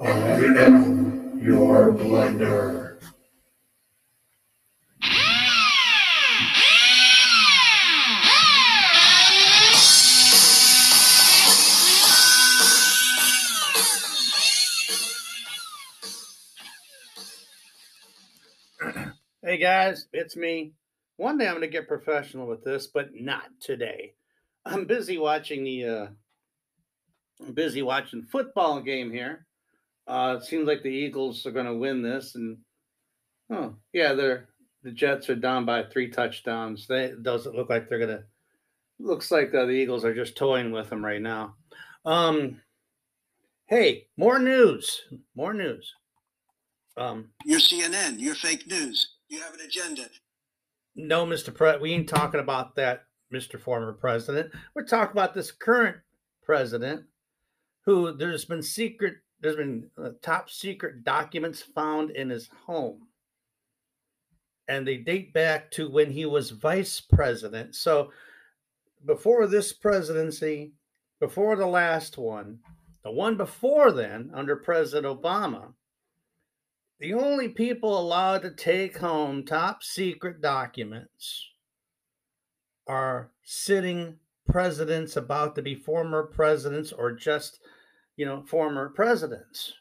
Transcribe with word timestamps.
I 0.00 0.10
am 0.10 1.38
your 1.40 1.92
blender. 1.92 2.98
Hey 19.44 19.58
guys, 19.58 20.08
it's 20.12 20.34
me. 20.36 20.72
One 21.18 21.38
day 21.38 21.46
I'm 21.46 21.52
going 21.52 21.60
to 21.60 21.68
get 21.68 21.86
professional 21.86 22.48
with 22.48 22.64
this, 22.64 22.88
but 22.88 23.10
not 23.14 23.44
today. 23.60 24.14
I'm 24.64 24.86
busy 24.86 25.18
watching 25.18 25.62
the 25.62 25.84
uh 25.84 26.06
I'm 27.40 27.52
busy 27.52 27.82
watching 27.82 28.24
football 28.24 28.80
game 28.80 29.12
here. 29.12 29.46
Uh 30.06 30.36
it 30.38 30.44
seems 30.44 30.66
like 30.66 30.82
the 30.82 30.88
Eagles 30.88 31.46
are 31.46 31.50
going 31.50 31.66
to 31.66 31.74
win 31.74 32.02
this 32.02 32.34
and 32.34 32.58
oh, 33.50 33.74
yeah, 33.92 34.12
they're 34.12 34.48
the 34.82 34.90
Jets 34.90 35.30
are 35.30 35.34
down 35.34 35.64
by 35.64 35.82
3 35.82 36.10
touchdowns. 36.10 36.86
They 36.86 37.12
doesn't 37.22 37.54
look 37.54 37.70
like 37.70 37.88
they're 37.88 37.98
going 37.98 38.18
to 38.18 38.24
looks 38.98 39.30
like 39.30 39.54
uh, 39.54 39.64
the 39.64 39.72
Eagles 39.72 40.04
are 40.04 40.14
just 40.14 40.36
toying 40.36 40.72
with 40.72 40.90
them 40.90 41.04
right 41.04 41.22
now. 41.22 41.54
Um 42.04 42.60
hey, 43.66 44.08
more 44.16 44.38
news. 44.38 45.02
More 45.34 45.54
news. 45.54 45.92
Um 46.96 47.30
You're 47.44 47.60
CNN. 47.60 48.20
You're 48.20 48.34
fake 48.34 48.66
news. 48.66 49.14
You 49.28 49.40
have 49.40 49.54
an 49.54 49.60
agenda. 49.66 50.08
No, 50.96 51.26
Mr. 51.26 51.52
Pre, 51.52 51.78
we 51.78 51.92
ain't 51.92 52.08
talking 52.08 52.40
about 52.40 52.76
that, 52.76 53.04
Mr. 53.32 53.60
Former 53.60 53.92
President. 53.92 54.52
We're 54.74 54.84
talking 54.84 55.12
about 55.12 55.34
this 55.34 55.50
current 55.50 55.96
president 56.42 57.04
who 57.84 58.12
there's 58.12 58.44
been 58.44 58.62
secret, 58.62 59.14
there's 59.44 59.56
been 59.56 59.90
uh, 60.02 60.08
top 60.22 60.48
secret 60.48 61.04
documents 61.04 61.60
found 61.60 62.10
in 62.12 62.30
his 62.30 62.48
home. 62.66 63.08
And 64.68 64.88
they 64.88 64.96
date 64.96 65.34
back 65.34 65.70
to 65.72 65.90
when 65.90 66.10
he 66.10 66.24
was 66.24 66.48
vice 66.48 66.98
president. 66.98 67.74
So 67.74 68.10
before 69.04 69.46
this 69.46 69.70
presidency, 69.70 70.72
before 71.20 71.56
the 71.56 71.66
last 71.66 72.16
one, 72.16 72.60
the 73.02 73.10
one 73.10 73.36
before 73.36 73.92
then, 73.92 74.30
under 74.32 74.56
President 74.56 75.04
Obama, 75.04 75.74
the 76.98 77.12
only 77.12 77.50
people 77.50 77.98
allowed 77.98 78.40
to 78.42 78.50
take 78.50 78.96
home 78.96 79.44
top 79.44 79.82
secret 79.82 80.40
documents 80.40 81.50
are 82.86 83.30
sitting 83.42 84.16
presidents 84.46 85.18
about 85.18 85.54
to 85.56 85.60
be 85.60 85.74
former 85.74 86.22
presidents 86.22 86.92
or 86.92 87.12
just, 87.12 87.60
you 88.16 88.26
know, 88.26 88.42
former 88.42 88.90
presidents. 88.90 89.72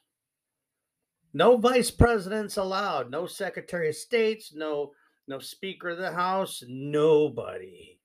No 1.34 1.58
vice 1.58 1.90
presidents 1.90 2.58
allowed, 2.58 3.10
no 3.10 3.26
secretary 3.26 3.90
of 3.90 3.96
states, 3.96 4.54
no 4.54 4.92
no 5.28 5.40
speaker 5.40 5.90
of 5.90 5.98
the 5.98 6.12
house, 6.12 6.64
nobody. 6.68 7.98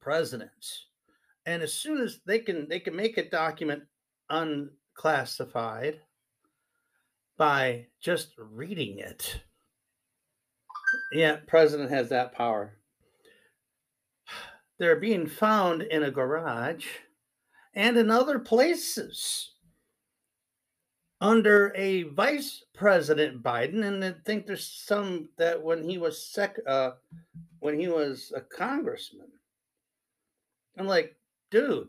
Presidents. 0.00 0.86
And 1.46 1.62
as 1.62 1.72
soon 1.72 2.00
as 2.00 2.20
they 2.26 2.40
can 2.40 2.68
they 2.68 2.80
can 2.80 2.94
make 2.94 3.16
a 3.16 3.30
document 3.30 3.84
unclassified 4.30 6.00
by 7.38 7.86
just 8.00 8.32
reading 8.38 8.98
it. 8.98 9.40
Yeah, 11.12 11.36
president 11.46 11.90
has 11.90 12.08
that 12.10 12.32
power. 12.32 12.78
They're 14.78 15.00
being 15.00 15.26
found 15.26 15.82
in 15.82 16.02
a 16.02 16.10
garage 16.10 16.86
and 17.76 17.98
in 17.98 18.10
other 18.10 18.38
places 18.38 19.52
under 21.20 21.72
a 21.76 22.04
vice 22.04 22.64
president 22.74 23.42
Biden, 23.42 23.84
and 23.84 24.02
I 24.04 24.14
think 24.24 24.46
there's 24.46 24.66
some 24.66 25.28
that 25.36 25.62
when 25.62 25.88
he 25.88 25.98
was 25.98 26.26
sec, 26.26 26.56
uh, 26.66 26.92
when 27.60 27.78
he 27.78 27.88
was 27.88 28.32
a 28.34 28.40
congressman. 28.40 29.28
I'm 30.78 30.86
like, 30.86 31.16
dude. 31.50 31.88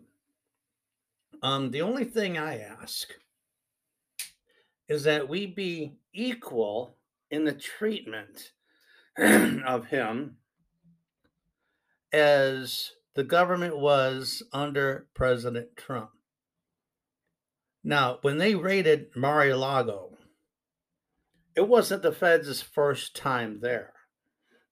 Um, 1.44 1.72
the 1.72 1.81
only 1.81 2.06
thing 2.06 2.38
I 2.38 2.59
ask 2.59 3.09
is 4.88 5.04
that 5.04 5.28
we 5.28 5.46
be 5.46 5.94
equal 6.14 6.96
in 7.31 7.44
the 7.44 7.54
treatment 7.54 8.54
of 9.18 9.86
him 9.86 10.38
as 12.12 12.92
the 13.18 13.24
government 13.24 13.76
was 13.76 14.44
under 14.54 15.08
President 15.16 15.76
Trump. 15.76 16.12
Now, 17.84 18.20
when 18.22 18.38
they 18.38 18.54
raided 18.54 19.08
Mar-a-Lago, 19.16 20.16
it 21.56 21.68
wasn't 21.68 22.04
the 22.04 22.12
feds' 22.12 22.62
first 22.62 23.16
time 23.16 23.60
there. 23.60 23.94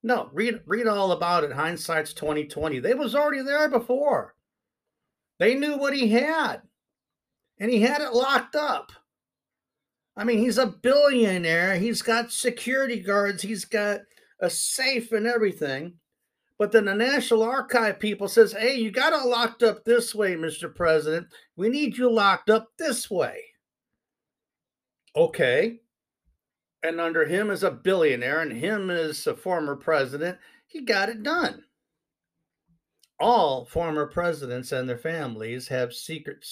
No, 0.04 0.30
read 0.32 0.62
read 0.68 0.86
all 0.86 1.12
about 1.12 1.44
it. 1.44 1.54
Hindsight's 1.54 2.14
2020. 2.14 2.78
They 2.78 2.94
was 2.94 3.16
already 3.16 3.42
there 3.42 3.68
before. 3.68 4.36
They 5.40 5.56
knew 5.56 5.78
what 5.80 5.96
he 5.96 6.10
had. 6.10 6.62
And 7.60 7.72
he 7.72 7.82
had 7.82 8.02
it 8.02 8.14
locked 8.14 8.56
up. 8.56 8.92
I 10.16 10.24
mean, 10.24 10.38
he's 10.38 10.60
a 10.60 10.68
billionaire. 10.68 11.78
He's 11.78 12.04
got 12.04 12.32
security 12.32 13.00
guards. 13.00 13.42
He's 13.42 13.66
got 13.66 14.02
a 14.40 14.52
safe 14.52 15.12
and 15.12 15.26
everything. 15.26 15.96
But 16.58 16.72
then 16.72 16.86
the 16.86 16.96
National 16.96 17.44
Archive 17.44 18.00
people 18.00 18.28
says, 18.28 18.54
"Hey, 18.54 18.76
you 18.76 18.92
got 18.92 19.14
it 19.14 19.28
locked 19.28 19.64
up 19.64 19.84
this 19.84 20.16
way, 20.16 20.36
Mr. 20.36 20.74
President. 20.74 21.28
We 21.56 21.70
need 21.70 21.98
you 21.98 22.10
locked 22.10 22.50
up 22.50 22.72
this 22.78 23.10
way." 23.10 23.44
Okay. 25.16 25.82
And 26.84 27.02
under 27.02 27.26
him 27.26 27.50
as 27.50 27.64
a 27.64 27.72
billionaire 27.72 28.42
and 28.42 28.52
him 28.52 28.90
as 28.90 29.26
a 29.28 29.36
former 29.36 29.76
president, 29.76 30.38
he 30.68 30.82
got 30.82 31.10
it 31.10 31.24
done. 31.24 31.64
All 33.20 33.66
former 33.66 34.06
presidents 34.06 34.72
and 34.72 34.88
their 34.88 34.98
families 34.98 35.68
have 35.70 35.94
secret 35.94 36.46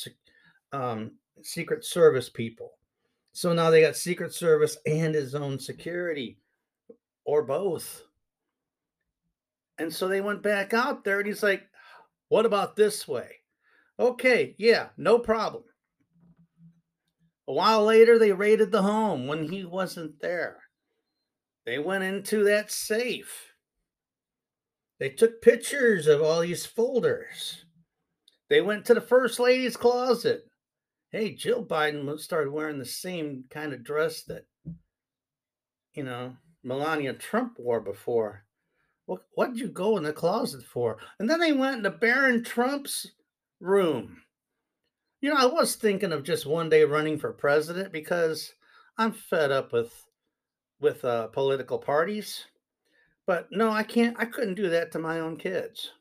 um, 0.71 1.11
secret 1.41 1.85
service 1.85 2.29
people. 2.29 2.73
So 3.33 3.51
now 3.51 3.69
they 3.69 3.81
got 3.81 3.95
Secret 3.95 4.33
Service 4.33 4.77
and 4.85 5.15
his 5.15 5.33
own 5.33 5.59
security, 5.59 6.37
or 7.25 7.41
both. 7.41 8.03
And 9.77 9.93
so 9.93 10.07
they 10.07 10.21
went 10.21 10.43
back 10.43 10.73
out 10.73 11.03
there 11.03 11.19
and 11.19 11.27
he's 11.27 11.43
like, 11.43 11.63
What 12.29 12.45
about 12.45 12.75
this 12.75 13.07
way? 13.07 13.37
Okay, 13.99 14.55
yeah, 14.57 14.89
no 14.97 15.19
problem. 15.19 15.63
A 17.47 17.53
while 17.53 17.83
later, 17.83 18.17
they 18.17 18.31
raided 18.31 18.71
the 18.71 18.81
home 18.81 19.27
when 19.27 19.49
he 19.49 19.65
wasn't 19.65 20.19
there. 20.21 20.61
They 21.65 21.77
went 21.79 22.03
into 22.03 22.43
that 22.45 22.71
safe. 22.71 23.53
They 24.99 25.09
took 25.09 25.41
pictures 25.41 26.07
of 26.07 26.21
all 26.21 26.41
these 26.41 26.65
folders. 26.65 27.65
They 28.49 28.61
went 28.61 28.85
to 28.85 28.93
the 28.93 29.01
first 29.01 29.39
lady's 29.39 29.75
closet. 29.75 30.45
Hey, 31.11 31.33
Jill 31.33 31.65
Biden 31.65 32.19
started 32.19 32.51
wearing 32.51 32.79
the 32.79 32.85
same 32.85 33.45
kind 33.49 33.73
of 33.73 33.83
dress 33.83 34.23
that, 34.23 34.45
you 35.93 36.03
know, 36.03 36.35
Melania 36.63 37.13
Trump 37.13 37.59
wore 37.59 37.81
before. 37.81 38.45
What 39.05 39.21
what 39.35 39.51
did 39.51 39.59
you 39.59 39.69
go 39.69 39.97
in 39.97 40.03
the 40.03 40.13
closet 40.13 40.63
for? 40.63 40.97
And 41.19 41.29
then 41.29 41.39
they 41.39 41.53
went 41.53 41.77
into 41.77 41.89
Barron 41.89 42.43
Trump's 42.43 43.11
room. 43.59 44.21
You 45.21 45.29
know, 45.29 45.37
I 45.37 45.45
was 45.45 45.75
thinking 45.75 46.11
of 46.11 46.23
just 46.23 46.45
one 46.45 46.69
day 46.69 46.83
running 46.83 47.17
for 47.17 47.31
president 47.33 47.91
because 47.91 48.51
I'm 48.97 49.11
fed 49.11 49.51
up 49.51 49.73
with 49.73 49.93
with 50.79 51.03
uh, 51.05 51.27
political 51.27 51.79
parties. 51.79 52.45
But 53.25 53.47
no, 53.51 53.69
I 53.69 53.83
can't. 53.83 54.15
I 54.19 54.25
couldn't 54.25 54.55
do 54.55 54.69
that 54.69 54.91
to 54.91 54.99
my 54.99 55.19
own 55.19 55.37
kids. 55.37 55.91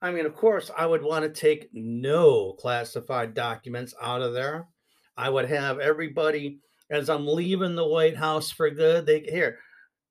I 0.00 0.10
mean, 0.10 0.26
of 0.26 0.34
course, 0.34 0.70
I 0.76 0.86
would 0.86 1.02
want 1.02 1.24
to 1.24 1.40
take 1.40 1.68
no 1.72 2.52
classified 2.52 3.34
documents 3.34 3.94
out 4.00 4.22
of 4.22 4.32
there. 4.32 4.68
I 5.16 5.28
would 5.28 5.48
have 5.48 5.80
everybody 5.80 6.60
as 6.90 7.10
I'm 7.10 7.26
leaving 7.26 7.74
the 7.74 7.86
White 7.86 8.16
House 8.16 8.50
for 8.50 8.70
good. 8.70 9.04
They 9.04 9.20
here, 9.20 9.58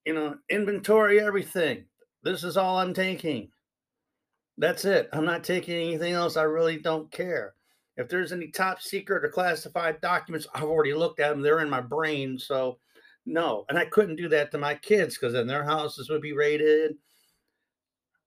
you 0.06 0.14
know, 0.14 0.36
inventory 0.50 1.20
everything. 1.20 1.86
This 2.28 2.44
is 2.44 2.58
all 2.58 2.78
I'm 2.78 2.94
taking. 2.94 3.48
That's 4.58 4.84
it. 4.84 5.08
I'm 5.14 5.24
not 5.24 5.46
taking 5.46 5.76
anything 5.76 6.12
else. 6.12 6.36
I 6.36 6.44
really 6.44 6.78
don't 6.78 7.10
care. 7.10 7.54
If 7.96 8.10
there's 8.10 8.34
any 8.34 8.50
top 8.50 8.82
secret 8.82 9.24
or 9.24 9.30
classified 9.30 10.02
documents, 10.02 10.46
I've 10.54 10.66
already 10.66 10.94
looked 10.94 11.22
at 11.22 11.30
them. 11.30 11.42
They're 11.42 11.62
in 11.62 11.70
my 11.70 11.80
brain. 11.80 12.38
So, 12.38 12.80
no. 13.26 13.64
And 13.70 13.78
I 13.78 13.86
couldn't 13.86 14.18
do 14.18 14.28
that 14.28 14.52
to 14.52 14.58
my 14.58 14.76
kids 14.76 15.18
because 15.18 15.32
then 15.32 15.48
their 15.48 15.64
houses 15.64 16.10
would 16.10 16.22
be 16.22 16.34
raided. 16.34 16.96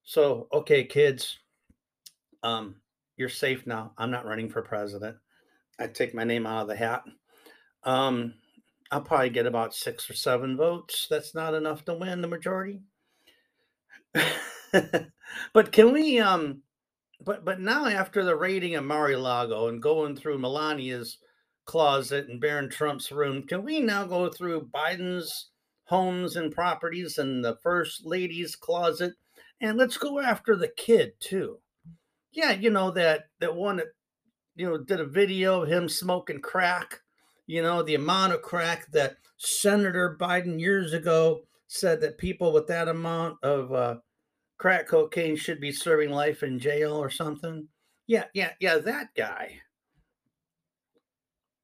So, 0.03 0.49
okay, 0.51 0.83
kids, 0.83 1.39
um, 2.43 2.77
you're 3.19 3.29
safe 3.29 3.67
now. 3.67 3.93
I'm 3.99 4.11
not 4.11 4.25
running 4.25 4.49
for 4.49 4.63
president. 4.63 5.19
I 5.79 5.89
take 5.89 6.15
my 6.15 6.25
name 6.25 6.47
out 6.47 6.63
of 6.63 6.69
the 6.69 6.77
hat. 6.77 7.03
Um, 7.85 8.33
I'll 8.91 9.03
probably 9.03 9.29
get 9.29 9.45
about 9.45 9.75
six 9.75 10.09
or 10.09 10.15
seven 10.15 10.57
votes. 10.57 11.07
That's 11.11 11.35
not 11.35 11.53
enough 11.53 11.85
to 11.85 11.93
win 11.93 12.23
the 12.23 12.29
majority. 12.29 12.81
but 15.53 15.73
can 15.73 15.93
we 15.93 16.19
um 16.19 16.63
but 17.25 17.45
but 17.45 17.61
now 17.61 17.87
after 17.87 18.25
the 18.25 18.37
raiding 18.37 18.75
of 18.75 18.85
Mar-a-Lago 18.85 19.69
and 19.69 19.83
going 19.83 20.17
through 20.17 20.39
Melania's 20.39 21.19
closet 21.71 22.29
and 22.29 22.41
Barron 22.41 22.69
Trump's 22.69 23.13
room. 23.13 23.45
Can 23.47 23.65
we 23.65 23.79
now 23.79 24.05
go 24.05 24.29
through 24.29 24.71
Biden's 24.75 25.51
homes 25.85 26.35
and 26.35 26.53
properties 26.53 27.17
and 27.17 27.45
the 27.45 27.59
first 27.63 28.05
lady's 28.05 28.57
closet? 28.57 29.15
And 29.61 29.79
let's 29.79 29.97
go 29.97 30.19
after 30.19 30.57
the 30.57 30.67
kid 30.67 31.13
too. 31.21 31.59
Yeah, 32.33 32.51
you 32.51 32.71
know 32.71 32.91
that 32.91 33.27
that 33.39 33.55
one 33.55 33.77
that 33.77 33.89
you 34.57 34.69
know 34.69 34.79
did 34.79 34.99
a 34.99 35.07
video 35.07 35.63
of 35.63 35.69
him 35.69 35.89
smoking 35.89 36.41
crack. 36.41 37.03
You 37.47 37.63
know 37.63 37.85
the 37.85 37.95
amount 37.95 38.33
of 38.33 38.43
crack 38.43 38.91
that 38.91 39.19
Senator 39.37 40.17
Biden 40.21 40.59
years 40.59 40.93
ago 40.93 41.43
said 41.73 42.01
that 42.01 42.19
people 42.19 42.53
with 42.53 42.67
that 42.67 42.89
amount 42.89 43.39
of 43.45 43.73
uh, 43.73 43.95
crack 44.59 44.89
cocaine 44.89 45.37
should 45.37 45.61
be 45.61 45.71
serving 45.71 46.11
life 46.11 46.43
in 46.43 46.59
jail 46.59 46.95
or 46.95 47.09
something. 47.09 47.67
Yeah, 48.09 48.25
yeah, 48.35 48.51
yeah, 48.59 48.79
that 48.79 49.15
guy. 49.17 49.61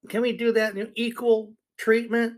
Can 0.08 0.22
we 0.22 0.32
do 0.32 0.52
that 0.52 0.76
in 0.76 0.92
equal 0.94 1.54
treatment? 1.76 2.34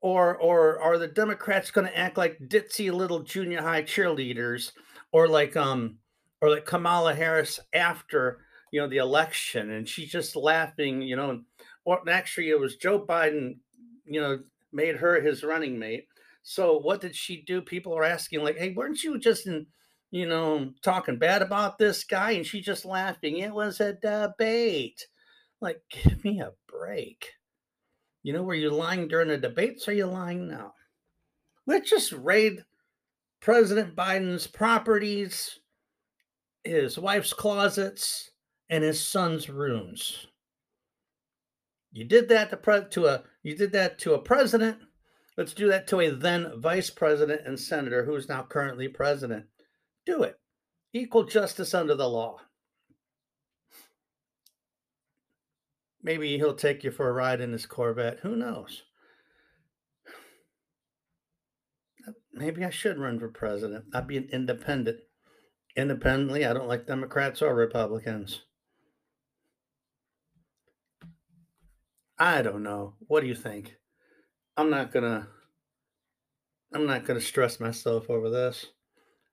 Or 0.00 0.36
or 0.38 0.80
are 0.80 0.98
the 0.98 1.06
Democrats 1.06 1.70
going 1.70 1.86
to 1.86 1.96
act 1.96 2.16
like 2.16 2.40
ditzy 2.48 2.90
little 2.90 3.20
junior 3.20 3.62
high 3.62 3.82
cheerleaders 3.82 4.72
or 5.12 5.28
like 5.28 5.56
um 5.56 5.98
or 6.40 6.50
like 6.50 6.64
Kamala 6.64 7.14
Harris 7.14 7.60
after, 7.74 8.40
you 8.72 8.80
know, 8.80 8.88
the 8.88 8.96
election 8.96 9.72
and 9.72 9.86
she's 9.86 10.10
just 10.10 10.34
laughing, 10.34 11.02
you 11.02 11.16
know, 11.16 11.42
or 11.84 12.00
actually 12.08 12.48
it 12.48 12.58
was 12.58 12.76
Joe 12.76 13.04
Biden, 13.06 13.58
you 14.06 14.20
know, 14.20 14.40
made 14.72 14.96
her 14.96 15.20
his 15.20 15.44
running 15.44 15.78
mate. 15.78 16.08
So 16.42 16.78
what 16.78 17.00
did 17.00 17.14
she 17.14 17.42
do? 17.42 17.60
People 17.60 17.96
are 17.96 18.04
asking 18.04 18.42
like, 18.42 18.56
"Hey, 18.56 18.72
weren't 18.72 19.02
you 19.02 19.18
just 19.18 19.46
in 19.46 19.66
you 20.10 20.26
know, 20.26 20.72
talking 20.82 21.18
bad 21.18 21.40
about 21.40 21.78
this 21.78 22.04
guy, 22.04 22.32
and 22.32 22.44
she's 22.44 22.64
just 22.64 22.84
laughing. 22.84 23.38
It 23.38 23.52
was 23.52 23.80
a 23.80 23.92
debate. 23.92 25.06
Like, 25.60 25.82
give 25.90 26.24
me 26.24 26.40
a 26.40 26.52
break. 26.66 27.26
You 28.22 28.32
know, 28.32 28.42
were 28.42 28.54
you 28.54 28.70
lying 28.70 29.08
during 29.08 29.28
the 29.28 29.38
debates 29.38 29.88
are 29.88 29.92
you 29.92 30.06
lying 30.06 30.48
now? 30.48 30.74
Let's 31.66 31.88
just 31.88 32.12
raid 32.12 32.64
President 33.40 33.96
Biden's 33.96 34.46
properties, 34.46 35.58
his 36.64 36.98
wife's 36.98 37.32
closets, 37.32 38.30
and 38.68 38.84
his 38.84 39.04
son's 39.04 39.48
rooms. 39.48 40.26
You 41.92 42.04
did 42.04 42.28
that 42.28 42.50
to, 42.50 42.56
pre- 42.56 42.88
to 42.90 43.06
a 43.06 43.22
you 43.42 43.56
did 43.56 43.72
that 43.72 43.98
to 44.00 44.14
a 44.14 44.18
president. 44.18 44.78
Let's 45.40 45.54
do 45.54 45.68
that 45.68 45.86
to 45.86 46.00
a 46.00 46.10
then 46.10 46.52
vice 46.58 46.90
president 46.90 47.46
and 47.46 47.58
senator 47.58 48.04
who 48.04 48.14
is 48.14 48.28
now 48.28 48.42
currently 48.42 48.88
president. 48.88 49.46
Do 50.04 50.22
it. 50.22 50.38
Equal 50.92 51.24
justice 51.24 51.72
under 51.72 51.94
the 51.94 52.10
law. 52.10 52.40
Maybe 56.02 56.36
he'll 56.36 56.52
take 56.52 56.84
you 56.84 56.90
for 56.90 57.08
a 57.08 57.12
ride 57.14 57.40
in 57.40 57.52
his 57.52 57.64
Corvette. 57.64 58.18
Who 58.20 58.36
knows? 58.36 58.82
Maybe 62.34 62.62
I 62.62 62.68
should 62.68 62.98
run 62.98 63.18
for 63.18 63.30
president. 63.30 63.86
I'd 63.94 64.06
be 64.06 64.18
an 64.18 64.28
independent. 64.30 64.98
Independently, 65.74 66.44
I 66.44 66.52
don't 66.52 66.68
like 66.68 66.86
Democrats 66.86 67.40
or 67.40 67.54
Republicans. 67.54 68.42
I 72.18 72.42
don't 72.42 72.62
know. 72.62 72.96
What 73.06 73.22
do 73.22 73.26
you 73.26 73.34
think? 73.34 73.79
I'm 74.56 74.70
not 74.70 74.92
gonna 74.92 75.28
I'm 76.74 76.86
not 76.86 77.04
gonna 77.04 77.20
stress 77.20 77.60
myself 77.60 78.10
over 78.10 78.30
this. 78.30 78.66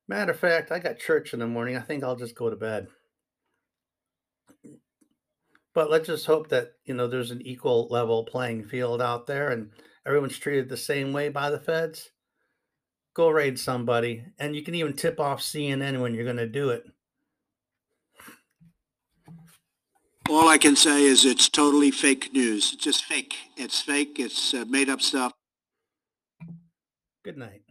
Matter 0.08 0.32
of 0.32 0.40
fact, 0.40 0.72
I 0.72 0.80
got 0.80 1.00
church 1.00 1.34
in 1.34 1.40
the 1.40 1.48
morning. 1.48 1.76
I 1.76 1.82
think 1.82 2.04
I'll 2.04 2.16
just 2.16 2.36
go 2.36 2.50
to 2.50 2.56
bed. 2.56 2.88
But 5.78 5.92
let's 5.92 6.08
just 6.08 6.26
hope 6.26 6.50
that, 6.50 6.72
you 6.86 6.96
know, 6.96 7.08
there's 7.08 7.30
an 7.30 7.44
equal 7.44 7.88
level 7.92 8.26
playing 8.26 8.64
field 8.64 9.00
out 9.00 9.28
there 9.28 9.50
and 9.50 9.70
everyone's 10.08 10.40
treated 10.40 10.70
the 10.70 10.76
same 10.76 11.14
way 11.14 11.30
by 11.30 11.52
the 11.52 11.60
feds. 11.60 12.10
Go 13.14 13.30
raid 13.30 13.60
somebody. 13.60 14.26
And 14.40 14.56
you 14.56 14.64
can 14.64 14.74
even 14.74 14.94
tip 14.94 15.20
off 15.20 15.40
CNN 15.40 16.02
when 16.02 16.16
you're 16.16 16.24
going 16.24 16.38
to 16.38 16.48
do 16.48 16.70
it. 16.70 16.84
All 20.30 20.50
I 20.50 20.58
can 20.58 20.76
say 20.76 21.04
is 21.04 21.24
it's 21.24 21.48
totally 21.48 21.90
fake 21.90 22.34
news. 22.34 22.74
It's 22.74 22.84
just 22.84 23.06
fake. 23.06 23.36
It's 23.56 23.82
fake. 23.82 24.20
It's 24.20 24.54
uh, 24.54 24.66
made 24.68 24.90
up 24.90 25.02
stuff. 25.02 25.32
Good 27.24 27.38
night. 27.38 27.62